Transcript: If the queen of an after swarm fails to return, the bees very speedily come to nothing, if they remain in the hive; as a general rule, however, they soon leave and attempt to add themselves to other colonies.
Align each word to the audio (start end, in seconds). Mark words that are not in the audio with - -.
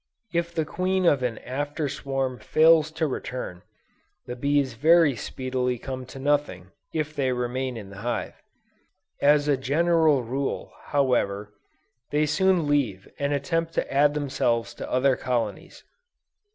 If 0.33 0.51
the 0.55 0.65
queen 0.65 1.05
of 1.05 1.21
an 1.21 1.37
after 1.37 1.87
swarm 1.87 2.39
fails 2.39 2.89
to 2.93 3.05
return, 3.05 3.61
the 4.25 4.35
bees 4.35 4.73
very 4.73 5.15
speedily 5.15 5.77
come 5.77 6.07
to 6.07 6.17
nothing, 6.17 6.71
if 6.91 7.15
they 7.15 7.31
remain 7.31 7.77
in 7.77 7.91
the 7.91 7.97
hive; 7.99 8.41
as 9.21 9.47
a 9.47 9.55
general 9.57 10.23
rule, 10.23 10.73
however, 10.85 11.53
they 12.09 12.25
soon 12.25 12.67
leave 12.67 13.07
and 13.19 13.31
attempt 13.31 13.75
to 13.75 13.93
add 13.93 14.15
themselves 14.15 14.73
to 14.73 14.91
other 14.91 15.15
colonies. 15.15 15.83